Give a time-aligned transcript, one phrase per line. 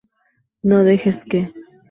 [0.63, 1.47] No dejes que...